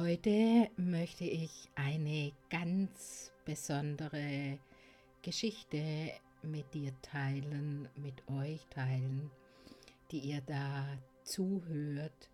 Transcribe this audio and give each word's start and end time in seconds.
Heute 0.00 0.70
möchte 0.76 1.24
ich 1.24 1.50
eine 1.74 2.30
ganz 2.50 3.32
besondere 3.44 4.60
Geschichte 5.22 6.12
mit 6.44 6.72
dir 6.72 6.92
teilen, 7.02 7.88
mit 7.96 8.22
euch 8.28 8.64
teilen, 8.70 9.28
die 10.12 10.20
ihr 10.20 10.40
da 10.42 10.86
zuhört. 11.24 12.30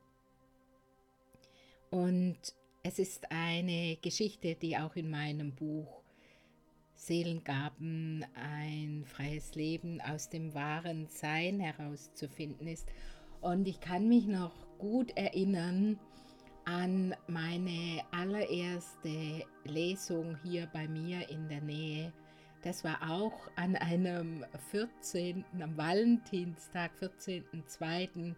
Und 1.91 2.37
es 2.83 2.99
ist 2.99 3.33
eine 3.33 3.97
Geschichte, 3.97 4.57
die 4.57 4.77
auch 4.77 4.95
in 4.95 5.09
meinem 5.09 5.55
Buch 5.55 6.03
Seelengaben, 6.97 8.27
ein 8.35 9.07
freies 9.07 9.55
Leben 9.55 10.03
aus 10.03 10.29
dem 10.29 10.53
wahren 10.53 11.07
Sein 11.09 11.61
herauszufinden 11.61 12.67
ist. 12.67 12.87
Und 13.41 13.67
ich 13.67 13.81
kann 13.81 14.07
mich 14.07 14.27
noch 14.27 14.53
gut 14.77 15.17
erinnern, 15.17 15.99
an 16.65 17.15
meine 17.27 18.03
allererste 18.11 19.45
Lesung 19.65 20.37
hier 20.43 20.69
bei 20.73 20.89
mir 20.89 21.29
in 21.29 21.49
der 21.49 21.61
Nähe. 21.61 22.13
Das 22.63 22.83
war 22.85 23.11
auch 23.11 23.49
an 23.57 23.77
einem 23.77 24.45
14. 24.71 25.45
am 25.61 25.77
Valentinstag, 25.77 26.93
14.02. 27.01 28.35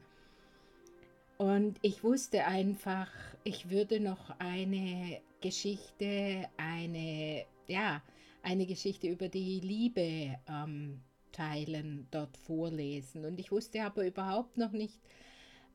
Und 1.39 1.79
ich 1.83 2.03
wusste 2.03 2.45
einfach, 2.45 3.11
ich 3.45 3.71
würde 3.71 4.01
noch 4.01 4.31
eine 4.39 5.21
Geschichte, 5.41 6.49
eine, 6.57 7.45
ja, 7.69 8.03
eine 8.43 8.67
Geschichte 8.67 9.07
über 9.09 9.29
die 9.29 9.61
Liebe 9.61 10.39
ähm, 10.49 11.03
teilen, 11.33 12.09
dort 12.11 12.37
vorlesen. 12.37 13.25
Und 13.25 13.39
ich 13.39 13.53
wusste 13.53 13.85
aber 13.85 14.07
überhaupt 14.07 14.57
noch 14.57 14.73
nicht, 14.73 14.99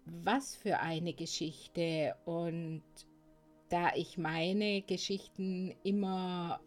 was 0.06 0.56
für 0.56 0.80
eine 0.80 1.14
Geschichte. 1.14 2.16
Und 2.26 2.84
da 3.70 3.94
ich 3.96 4.18
meine 4.18 4.82
Geschichten 4.82 5.74
immer 5.84 6.60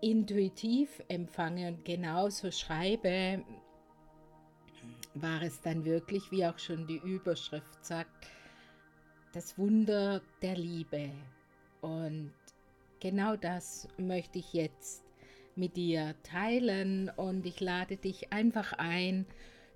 intuitiv 0.00 1.02
empfange 1.08 1.68
und 1.68 1.84
genauso 1.84 2.50
schreibe, 2.50 3.44
war 5.14 5.42
es 5.42 5.60
dann 5.60 5.84
wirklich, 5.84 6.30
wie 6.30 6.46
auch 6.46 6.58
schon 6.58 6.86
die 6.86 6.98
Überschrift 6.98 7.84
sagt, 7.84 8.28
das 9.32 9.58
Wunder 9.58 10.22
der 10.42 10.56
Liebe. 10.56 11.10
Und 11.80 12.32
genau 13.00 13.36
das 13.36 13.88
möchte 13.96 14.38
ich 14.38 14.52
jetzt 14.52 15.04
mit 15.56 15.76
dir 15.76 16.14
teilen 16.22 17.10
und 17.16 17.44
ich 17.44 17.60
lade 17.60 17.96
dich 17.96 18.32
einfach 18.32 18.72
ein, 18.74 19.26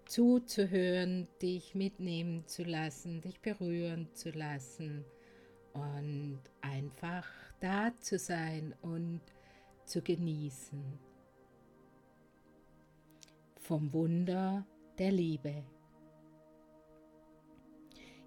zuzuhören, 0.06 1.28
dich 1.40 1.74
mitnehmen 1.74 2.46
zu 2.46 2.62
lassen, 2.62 3.20
dich 3.20 3.40
berühren 3.40 4.08
zu 4.12 4.30
lassen 4.30 5.04
und 5.72 6.40
einfach 6.60 7.26
da 7.60 7.92
zu 8.00 8.18
sein 8.18 8.74
und 8.82 9.20
zu 9.84 10.02
genießen. 10.02 10.82
Vom 13.56 13.92
Wunder 13.92 14.66
der 14.98 15.12
Liebe. 15.12 15.64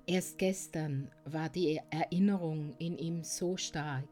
Erst 0.08 0.38
gestern 0.38 1.12
war 1.26 1.50
die 1.50 1.81
Erinnerung 1.90 2.73
in 2.78 2.98
ihm 2.98 3.23
so 3.23 3.58
stark. 3.58 4.08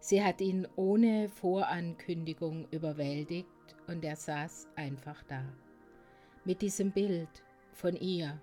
Sie 0.00 0.22
hat 0.22 0.40
ihn 0.40 0.68
ohne 0.76 1.28
Vorankündigung 1.28 2.68
überwältigt 2.70 3.48
und 3.88 4.04
er 4.04 4.16
saß 4.16 4.68
einfach 4.76 5.22
da 5.24 5.44
mit 6.46 6.62
diesem 6.62 6.92
Bild 6.92 7.42
von 7.72 7.96
ihr, 7.96 8.40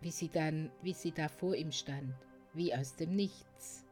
wie 0.00 0.10
sie 0.10 0.30
dann, 0.30 0.70
wie 0.80 0.94
sie 0.94 1.12
da 1.12 1.28
vor 1.28 1.54
ihm 1.54 1.70
stand, 1.70 2.14
wie 2.54 2.74
aus 2.74 2.96
dem 2.96 3.14
Nichts. 3.14 3.84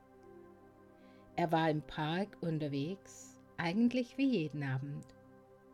Er 1.36 1.52
war 1.52 1.68
im 1.68 1.82
Park 1.82 2.38
unterwegs, 2.40 3.38
eigentlich 3.58 4.16
wie 4.16 4.30
jeden 4.30 4.62
Abend, 4.62 5.04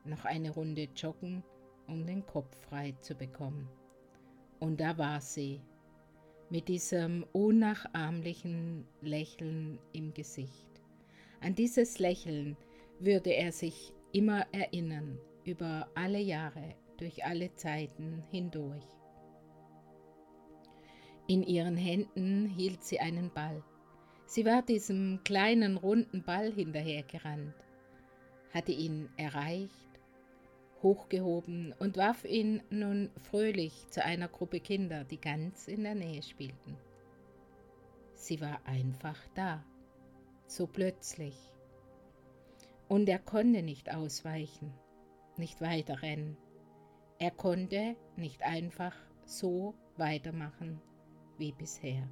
noch 0.04 0.24
eine 0.24 0.50
Runde 0.50 0.88
joggen, 0.96 1.44
um 1.86 2.04
den 2.06 2.26
Kopf 2.26 2.60
frei 2.68 2.92
zu 3.02 3.14
bekommen. 3.14 3.68
Und 4.58 4.80
da 4.80 4.98
war 4.98 5.20
sie, 5.20 5.60
mit 6.50 6.66
diesem 6.66 7.24
unnachahmlichen 7.32 8.84
Lächeln 9.00 9.78
im 9.92 10.12
Gesicht. 10.12 10.68
An 11.40 11.54
dieses 11.54 12.00
Lächeln 12.00 12.56
würde 12.98 13.30
er 13.30 13.52
sich 13.52 13.92
immer 14.10 14.44
erinnern, 14.52 15.20
über 15.44 15.88
alle 15.94 16.18
Jahre, 16.18 16.74
durch 17.00 17.24
alle 17.24 17.54
Zeiten 17.54 18.22
hindurch. 18.30 18.84
In 21.26 21.42
ihren 21.42 21.76
Händen 21.76 22.46
hielt 22.46 22.82
sie 22.82 23.00
einen 23.00 23.30
Ball. 23.30 23.62
Sie 24.26 24.44
war 24.44 24.62
diesem 24.62 25.20
kleinen 25.24 25.76
runden 25.76 26.22
Ball 26.22 26.52
hinterhergerannt, 26.52 27.54
hatte 28.52 28.72
ihn 28.72 29.08
erreicht, 29.16 29.88
hochgehoben 30.82 31.74
und 31.78 31.96
warf 31.96 32.24
ihn 32.24 32.62
nun 32.70 33.10
fröhlich 33.22 33.88
zu 33.90 34.04
einer 34.04 34.28
Gruppe 34.28 34.60
Kinder, 34.60 35.04
die 35.04 35.20
ganz 35.20 35.68
in 35.68 35.84
der 35.84 35.94
Nähe 35.94 36.22
spielten. 36.22 36.76
Sie 38.14 38.40
war 38.40 38.60
einfach 38.64 39.18
da, 39.34 39.64
so 40.46 40.66
plötzlich. 40.66 41.36
Und 42.88 43.08
er 43.08 43.18
konnte 43.18 43.62
nicht 43.62 43.94
ausweichen, 43.94 44.72
nicht 45.36 45.60
weiter 45.60 46.02
rennen. 46.02 46.36
Er 47.22 47.30
konnte 47.30 47.96
nicht 48.16 48.42
einfach 48.42 48.96
so 49.26 49.74
weitermachen 49.98 50.80
wie 51.36 51.52
bisher. 51.52 52.08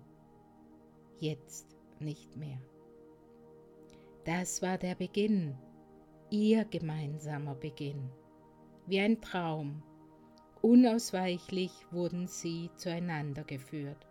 Jetzt 1.19 1.75
nicht 1.99 2.37
mehr. 2.37 2.61
Das 4.27 4.61
war 4.61 4.77
der 4.77 4.95
Beginn, 4.95 5.57
ihr 6.29 6.67
gemeinsamer 6.67 7.55
Beginn. 7.55 8.11
Wie 8.87 9.01
ein 9.01 9.19
Traum. 9.23 9.83
Unausweichlich 10.61 11.73
wurden 11.91 12.27
sie 12.27 12.69
zueinander 12.77 13.45
geführt. 13.45 14.07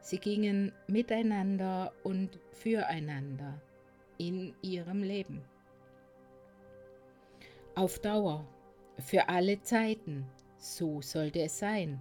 Sie 0.00 0.18
gingen 0.18 0.72
miteinander 0.88 1.92
und 2.02 2.40
füreinander 2.50 3.62
in 4.18 4.56
ihrem 4.60 5.04
Leben. 5.04 5.44
Auf 7.76 8.00
Dauer 8.00 8.44
für 8.98 9.28
alle 9.28 9.60
Zeiten, 9.62 10.26
so 10.56 11.00
sollte 11.02 11.40
es 11.42 11.58
sein. 11.58 12.00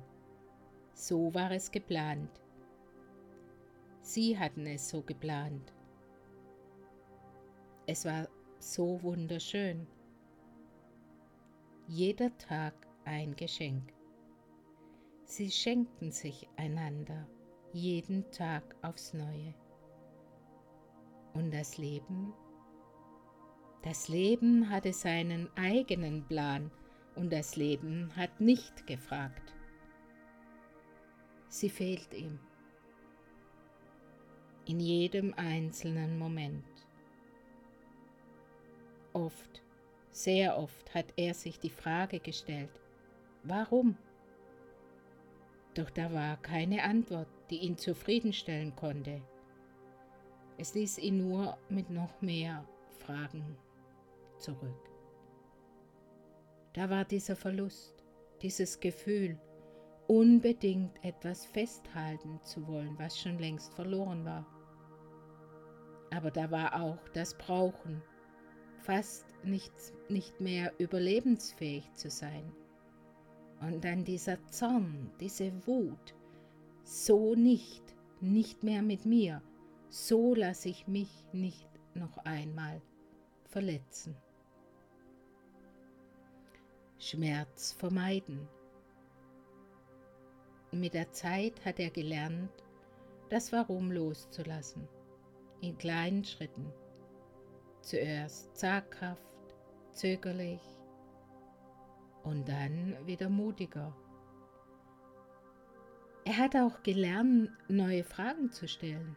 So 0.93 1.33
war 1.33 1.51
es 1.51 1.71
geplant. 1.71 2.29
Sie 4.01 4.37
hatten 4.37 4.65
es 4.65 4.89
so 4.89 5.01
geplant. 5.01 5.73
Es 7.85 8.05
war 8.05 8.27
so 8.59 9.01
wunderschön. 9.03 9.87
Jeder 11.87 12.35
Tag 12.37 12.73
ein 13.03 13.35
Geschenk. 13.35 13.93
Sie 15.25 15.51
schenkten 15.51 16.11
sich 16.11 16.47
einander 16.55 17.27
jeden 17.73 18.29
Tag 18.31 18.75
aufs 18.81 19.13
Neue. 19.13 19.53
Und 21.33 21.53
das 21.53 21.77
Leben? 21.77 22.33
Das 23.83 24.07
Leben 24.07 24.69
hatte 24.69 24.93
seinen 24.93 25.49
eigenen 25.57 26.25
Plan 26.27 26.71
und 27.15 27.31
das 27.31 27.55
Leben 27.55 28.11
hat 28.15 28.41
nicht 28.41 28.87
gefragt. 28.87 29.53
Sie 31.47 31.69
fehlt 31.69 32.13
ihm 32.13 32.39
in 34.65 34.79
jedem 34.79 35.33
einzelnen 35.35 36.17
Moment. 36.17 36.65
Oft, 39.13 39.63
sehr 40.11 40.57
oft 40.57 40.93
hat 40.93 41.13
er 41.15 41.33
sich 41.33 41.59
die 41.59 41.69
Frage 41.69 42.19
gestellt, 42.19 42.81
warum? 43.43 43.95
Doch 45.75 45.89
da 45.89 46.11
war 46.11 46.37
keine 46.37 46.83
Antwort, 46.83 47.27
die 47.49 47.59
ihn 47.59 47.77
zufriedenstellen 47.77 48.75
konnte. 48.75 49.21
Es 50.57 50.73
ließ 50.73 50.97
ihn 50.99 51.17
nur 51.17 51.57
mit 51.69 51.89
noch 51.89 52.21
mehr 52.21 52.67
Fragen 52.99 53.57
zurück. 54.37 54.94
Da 56.75 56.89
war 56.89 57.05
dieser 57.05 57.37
Verlust, 57.37 58.03
dieses 58.41 58.81
Gefühl, 58.81 59.39
unbedingt 60.07 60.91
etwas 61.05 61.45
festhalten 61.45 62.41
zu 62.43 62.67
wollen, 62.67 62.99
was 62.99 63.17
schon 63.17 63.39
längst 63.39 63.73
verloren 63.73 64.25
war. 64.25 64.45
Aber 66.13 66.31
da 66.31 66.51
war 66.51 66.81
auch 66.81 67.07
das 67.13 67.37
Brauchen, 67.37 68.01
fast 68.79 69.25
nicht, 69.45 69.71
nicht 70.09 70.41
mehr 70.41 70.73
überlebensfähig 70.77 71.93
zu 71.93 72.09
sein. 72.09 72.51
Und 73.61 73.85
dann 73.85 74.03
dieser 74.03 74.45
Zorn, 74.47 75.11
diese 75.21 75.53
Wut, 75.65 76.13
so 76.83 77.35
nicht, 77.35 77.95
nicht 78.19 78.63
mehr 78.63 78.81
mit 78.81 79.05
mir, 79.05 79.41
so 79.87 80.35
lasse 80.35 80.67
ich 80.67 80.89
mich 80.89 81.23
nicht 81.31 81.69
noch 81.93 82.17
einmal 82.25 82.81
verletzen. 83.45 84.17
Schmerz 87.05 87.71
vermeiden. 87.71 88.47
Mit 90.71 90.95
der 90.95 91.11
Zeit 91.11 91.63
hat 91.63 91.79
er 91.79 91.91
gelernt, 91.91 92.49
das 93.29 93.51
Warum 93.51 93.91
loszulassen, 93.91 94.87
in 95.61 95.77
kleinen 95.77 96.25
Schritten. 96.25 96.73
Zuerst 97.81 98.57
zaghaft, 98.57 99.21
zögerlich 99.91 100.63
und 102.23 102.49
dann 102.49 102.97
wieder 103.05 103.29
mutiger. 103.29 103.95
Er 106.23 106.37
hat 106.37 106.55
auch 106.55 106.81
gelernt, 106.81 107.51
neue 107.67 108.03
Fragen 108.03 108.51
zu 108.51 108.67
stellen. 108.67 109.15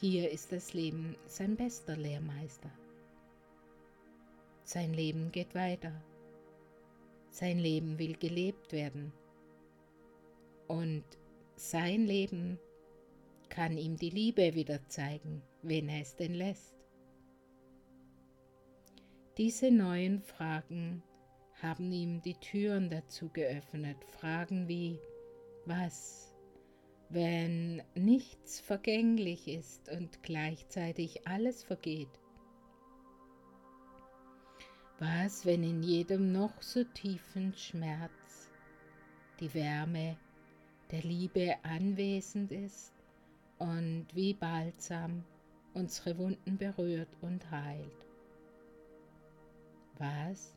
Hier 0.00 0.28
ist 0.32 0.50
das 0.50 0.74
Leben 0.74 1.16
sein 1.26 1.54
bester 1.54 1.96
Lehrmeister. 1.96 2.72
Sein 4.72 4.94
Leben 4.94 5.32
geht 5.32 5.56
weiter. 5.56 6.00
Sein 7.28 7.58
Leben 7.58 7.98
will 7.98 8.14
gelebt 8.14 8.70
werden. 8.70 9.12
Und 10.68 11.02
sein 11.56 12.06
Leben 12.06 12.56
kann 13.48 13.76
ihm 13.76 13.96
die 13.96 14.10
Liebe 14.10 14.54
wieder 14.54 14.78
zeigen, 14.86 15.42
wenn 15.62 15.88
er 15.88 16.02
es 16.02 16.14
denn 16.14 16.34
lässt. 16.34 16.76
Diese 19.38 19.72
neuen 19.72 20.20
Fragen 20.20 21.02
haben 21.60 21.90
ihm 21.90 22.22
die 22.22 22.38
Türen 22.38 22.90
dazu 22.90 23.28
geöffnet. 23.28 23.96
Fragen 24.04 24.68
wie, 24.68 25.00
was, 25.66 26.32
wenn 27.08 27.82
nichts 27.96 28.60
vergänglich 28.60 29.48
ist 29.48 29.88
und 29.88 30.22
gleichzeitig 30.22 31.26
alles 31.26 31.64
vergeht? 31.64 32.20
Was, 35.00 35.46
wenn 35.46 35.62
in 35.62 35.82
jedem 35.82 36.30
noch 36.30 36.60
so 36.60 36.84
tiefen 36.84 37.54
Schmerz 37.54 38.50
die 39.40 39.52
Wärme 39.54 40.18
der 40.90 41.00
Liebe 41.00 41.56
anwesend 41.62 42.52
ist 42.52 42.92
und 43.58 44.08
wie 44.12 44.34
Balsam 44.34 45.24
unsere 45.72 46.18
Wunden 46.18 46.58
berührt 46.58 47.08
und 47.22 47.50
heilt? 47.50 48.06
Was, 49.96 50.54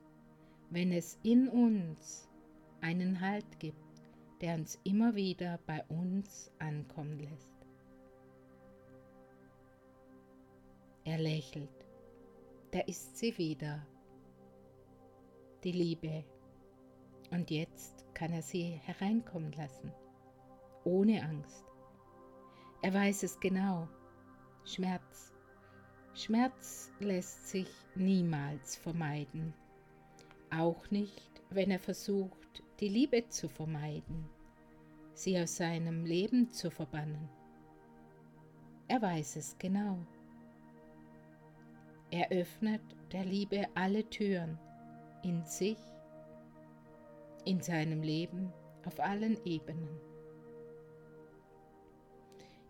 wenn 0.72 0.92
es 0.92 1.18
in 1.24 1.48
uns 1.48 2.28
einen 2.82 3.22
Halt 3.22 3.60
gibt, 3.60 3.78
der 4.42 4.56
uns 4.56 4.78
immer 4.84 5.16
wieder 5.16 5.58
bei 5.66 5.82
uns 5.86 6.52
ankommen 6.60 7.18
lässt? 7.18 7.56
Er 11.06 11.18
lächelt, 11.18 11.86
da 12.72 12.80
ist 12.82 13.16
sie 13.16 13.38
wieder 13.38 13.88
die 15.64 15.72
Liebe. 15.72 16.24
Und 17.32 17.50
jetzt 17.50 18.06
kann 18.14 18.34
er 18.34 18.42
sie 18.42 18.80
hereinkommen 18.84 19.52
lassen, 19.54 19.92
ohne 20.84 21.24
Angst. 21.24 21.66
Er 22.82 22.94
weiß 22.94 23.24
es 23.24 23.40
genau. 23.40 23.88
Schmerz. 24.66 25.34
Schmerz 26.14 26.92
lässt 27.00 27.48
sich 27.48 27.70
niemals 27.96 28.76
vermeiden. 28.76 29.54
Auch 30.52 30.92
nicht, 30.92 31.42
wenn 31.50 31.72
er 31.72 31.80
versucht, 31.80 32.64
die 32.80 32.90
Liebe 32.90 33.28
zu 33.30 33.50
vermeiden, 33.50 34.30
sie 35.14 35.40
aus 35.40 35.58
seinem 35.58 36.06
Leben 36.06 36.52
zu 36.52 36.70
verbannen. 36.70 37.30
Er 38.88 39.02
weiß 39.02 39.38
es 39.38 39.58
genau. 39.58 39.98
Er 42.12 42.30
öffnet 42.30 42.82
der 43.12 43.26
Liebe 43.26 43.68
alle 43.74 44.08
Türen 44.10 44.60
in 45.24 45.44
sich, 45.46 45.78
in 47.46 47.62
seinem 47.62 48.02
Leben 48.02 48.52
auf 48.86 49.00
allen 49.00 49.38
Ebenen. 49.46 50.00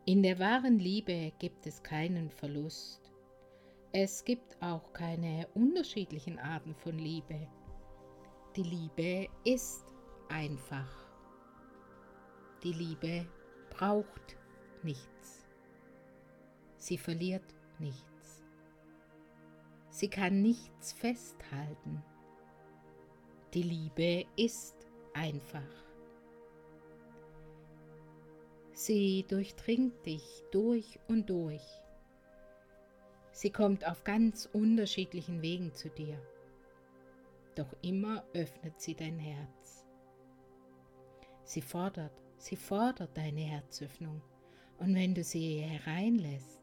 In 0.05 0.21
der 0.21 0.38
wahren 0.39 0.79
Liebe 0.79 1.31
gibt 1.39 1.65
es 1.65 1.81
keinen 1.81 2.29
Verlust. 2.29 3.11
Es 3.94 4.25
gibt 4.25 4.61
auch 4.61 4.91
keine 4.91 5.47
unterschiedlichen 5.53 6.39
Arten 6.39 6.75
von 6.75 6.97
Liebe. 6.97 7.47
Die 8.55 8.63
Liebe 8.63 9.29
ist 9.45 9.85
einfach. 10.29 11.07
Die 12.63 12.73
Liebe 12.73 13.25
braucht 13.69 14.38
nichts. 14.83 15.47
Sie 16.77 16.97
verliert 16.97 17.53
nichts. 17.79 18.44
Sie 19.89 20.09
kann 20.09 20.41
nichts 20.41 20.91
festhalten. 20.91 22.03
Die 23.53 23.61
Liebe 23.61 24.25
ist 24.35 24.75
einfach. 25.13 25.61
Sie 28.71 29.23
durchdringt 29.27 30.03
dich 30.07 30.44
durch 30.51 31.00
und 31.07 31.29
durch. 31.29 31.61
Sie 33.31 33.51
kommt 33.51 33.85
auf 33.88 34.03
ganz 34.03 34.50
unterschiedlichen 34.53 35.44
Wegen 35.44 35.71
zu 35.71 35.89
dir. 35.89 36.19
Doch 37.53 37.71
immer 37.83 38.23
öffnet 38.33 38.81
sie 38.81 38.95
dein 38.95 39.19
Herz. 39.19 39.85
Sie 41.44 41.61
fordert, 41.61 42.23
sie 42.38 42.55
fordert 42.55 43.15
deine 43.15 43.41
Herzöffnung. 43.41 44.19
Und 44.79 44.95
wenn 44.95 45.13
du 45.13 45.23
sie 45.23 45.59
hereinlässt, 45.59 46.59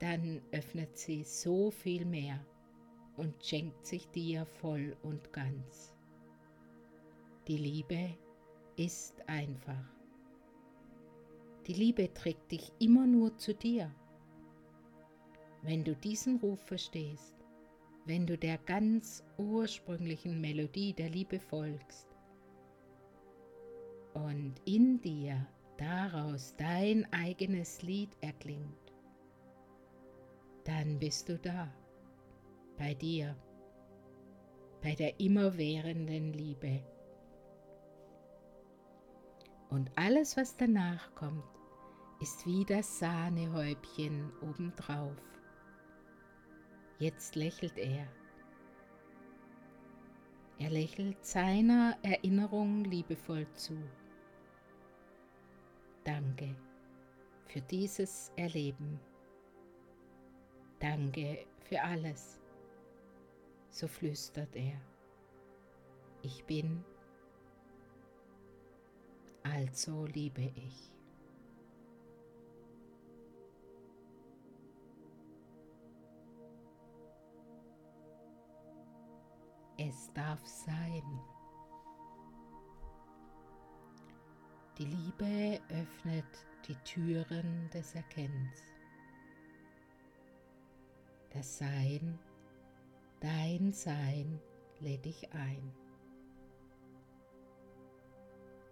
dann 0.00 0.42
öffnet 0.52 0.98
sie 0.98 1.24
so 1.24 1.70
viel 1.70 2.04
mehr 2.04 2.44
und 3.16 3.42
schenkt 3.42 3.86
sich 3.86 4.06
dir 4.08 4.44
voll 4.44 4.94
und 5.02 5.32
ganz. 5.32 5.94
Die 7.50 7.56
Liebe 7.56 8.16
ist 8.76 9.28
einfach. 9.28 9.92
Die 11.66 11.72
Liebe 11.72 12.14
trägt 12.14 12.52
dich 12.52 12.70
immer 12.78 13.08
nur 13.08 13.36
zu 13.38 13.52
dir. 13.56 13.92
Wenn 15.62 15.82
du 15.82 15.96
diesen 15.96 16.36
Ruf 16.36 16.60
verstehst, 16.60 17.34
wenn 18.04 18.24
du 18.24 18.38
der 18.38 18.56
ganz 18.56 19.24
ursprünglichen 19.36 20.40
Melodie 20.40 20.92
der 20.92 21.10
Liebe 21.10 21.40
folgst 21.40 22.06
und 24.14 24.54
in 24.64 25.00
dir 25.00 25.44
daraus 25.76 26.54
dein 26.56 27.12
eigenes 27.12 27.82
Lied 27.82 28.16
erklingt, 28.20 28.94
dann 30.62 31.00
bist 31.00 31.28
du 31.28 31.36
da, 31.36 31.68
bei 32.78 32.94
dir, 32.94 33.36
bei 34.82 34.94
der 34.94 35.18
immerwährenden 35.18 36.32
Liebe 36.32 36.84
und 39.70 39.90
alles, 39.96 40.36
was 40.36 40.56
danach 40.56 41.14
kommt, 41.14 41.44
ist 42.20 42.44
wie 42.46 42.64
das 42.64 42.98
Sahnehäubchen 42.98 44.30
obendrauf. 44.42 45.16
Jetzt 46.98 47.34
lächelt 47.34 47.78
er. 47.78 48.06
Er 50.58 50.68
lächelt 50.70 51.24
seiner 51.24 51.96
Erinnerung 52.02 52.84
liebevoll 52.84 53.46
zu. 53.54 53.74
Danke 56.04 56.54
für 57.46 57.62
dieses 57.62 58.30
Erleben. 58.36 59.00
Danke 60.78 61.46
für 61.60 61.80
alles. 61.80 62.38
So 63.70 63.88
flüstert 63.88 64.54
er. 64.54 64.78
Ich 66.22 66.44
bin 66.44 66.84
also 69.42 70.06
liebe 70.06 70.42
ich. 70.42 70.92
Es 79.78 80.12
darf 80.12 80.44
sein. 80.46 81.02
Die 84.76 84.84
Liebe 84.84 85.60
öffnet 85.70 86.46
die 86.68 86.74
Türen 86.84 87.68
des 87.70 87.94
Erkennens. 87.94 88.60
Das 91.30 91.58
Sein, 91.58 92.18
dein 93.20 93.72
Sein 93.72 94.40
lädt 94.80 95.04
dich 95.04 95.32
ein. 95.32 95.72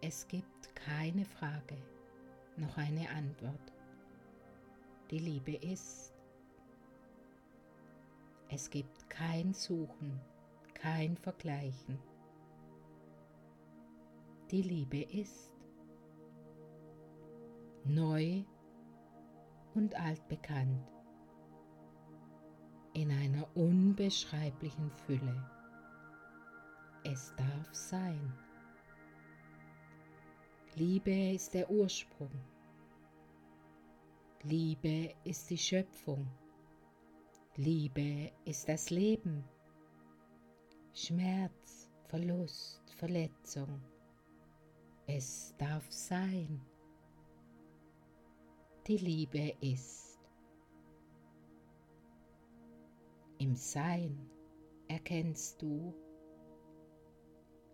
Es 0.01 0.27
gibt 0.29 0.58
keine 0.89 1.25
Frage, 1.25 1.77
noch 2.57 2.79
eine 2.79 3.09
Antwort. 3.11 3.73
Die 5.11 5.19
Liebe 5.19 5.55
ist. 5.55 6.15
Es 8.49 8.71
gibt 8.71 9.11
kein 9.11 9.53
Suchen, 9.53 10.19
kein 10.73 11.17
Vergleichen. 11.19 11.99
Die 14.51 14.63
Liebe 14.63 15.03
ist. 15.03 15.53
Neu 17.85 18.45
und 19.75 19.95
altbekannt. 19.95 20.91
In 22.95 23.11
einer 23.11 23.47
unbeschreiblichen 23.55 24.91
Fülle. 24.91 25.51
Es 27.05 27.35
darf 27.37 27.75
sein. 27.75 28.33
Liebe 30.79 31.33
ist 31.35 31.55
der 31.55 31.69
Ursprung, 31.69 32.31
Liebe 34.45 35.13
ist 35.25 35.51
die 35.51 35.59
Schöpfung. 35.59 36.25
Liebe 37.57 38.31
ist 38.45 38.69
das 38.69 38.89
Leben. 38.91 39.43
Schmerz, 40.93 41.91
Verlust, 42.07 42.95
Verletzung. 42.95 43.83
Es 45.09 45.53
darf 45.59 45.91
sein. 45.91 46.65
Die 48.87 48.99
Liebe 48.99 49.57
ist. 49.61 50.21
Im 53.39 53.57
Sein 53.57 54.31
erkennst 54.87 55.61
du, 55.61 55.93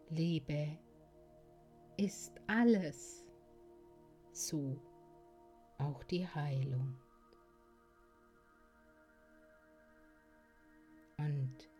Liebe 0.08 0.78
ist 1.97 2.33
alles, 2.47 3.27
so 4.33 4.81
auch 5.79 6.03
die 6.05 6.27
Heilung. 6.27 6.97
Und 11.19 11.71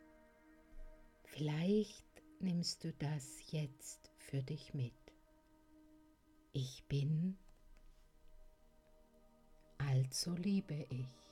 vielleicht 1.25 2.05
nimmst 2.41 2.85
du 2.85 2.93
das 2.95 3.51
jetzt 3.51 4.11
für 4.19 4.43
dich 4.43 4.75
mit. 4.75 4.93
Ich 6.53 6.85
bin, 6.89 7.37
also 9.79 10.35
liebe 10.35 10.87
ich. 10.91 11.24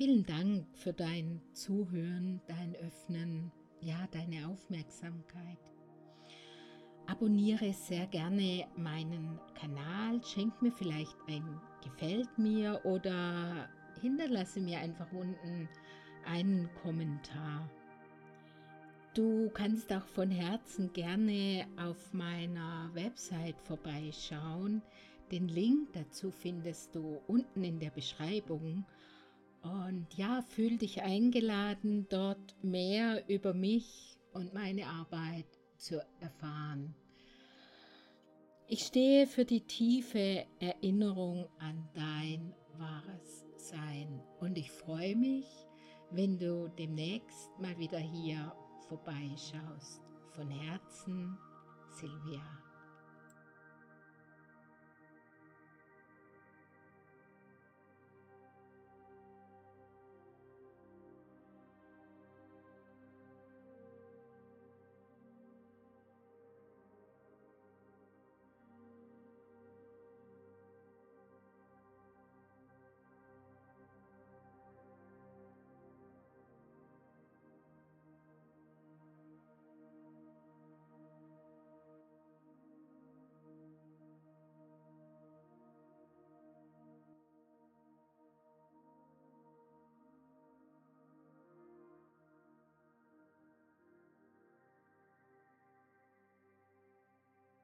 Vielen 0.00 0.24
Dank 0.24 0.64
für 0.72 0.94
dein 0.94 1.42
Zuhören, 1.52 2.40
dein 2.46 2.74
Öffnen, 2.76 3.52
ja, 3.82 4.08
deine 4.10 4.48
Aufmerksamkeit. 4.48 5.58
Abonniere 7.06 7.70
sehr 7.74 8.06
gerne 8.06 8.66
meinen 8.78 9.38
Kanal, 9.52 10.24
schenk 10.24 10.62
mir 10.62 10.72
vielleicht 10.72 11.14
ein 11.28 11.60
Gefällt 11.84 12.38
mir 12.38 12.80
oder 12.84 13.68
hinterlasse 14.00 14.62
mir 14.62 14.78
einfach 14.78 15.12
unten 15.12 15.68
einen 16.24 16.70
Kommentar. 16.82 17.68
Du 19.12 19.50
kannst 19.50 19.92
auch 19.92 20.06
von 20.06 20.30
Herzen 20.30 20.94
gerne 20.94 21.66
auf 21.76 22.14
meiner 22.14 22.88
Website 22.94 23.60
vorbeischauen. 23.64 24.80
Den 25.30 25.48
Link 25.48 25.92
dazu 25.92 26.30
findest 26.30 26.94
du 26.94 27.20
unten 27.26 27.64
in 27.64 27.78
der 27.78 27.90
Beschreibung 27.90 28.86
und 29.62 30.06
ja, 30.16 30.42
fühl 30.42 30.78
dich 30.78 31.02
eingeladen, 31.02 32.06
dort 32.08 32.56
mehr 32.62 33.28
über 33.28 33.54
mich 33.54 34.18
und 34.32 34.54
meine 34.54 34.86
Arbeit 34.86 35.46
zu 35.76 36.02
erfahren. 36.20 36.94
Ich 38.66 38.84
stehe 38.84 39.26
für 39.26 39.44
die 39.44 39.62
tiefe 39.62 40.46
Erinnerung 40.60 41.46
an 41.58 41.88
dein 41.94 42.54
wahres 42.78 43.44
Sein 43.56 44.22
und 44.38 44.56
ich 44.56 44.70
freue 44.70 45.16
mich, 45.16 45.46
wenn 46.10 46.38
du 46.38 46.68
demnächst 46.78 47.50
mal 47.58 47.76
wieder 47.78 47.98
hier 47.98 48.54
vorbeischaust. 48.88 50.02
Von 50.32 50.48
Herzen, 50.48 51.36
Silvia. 51.88 52.69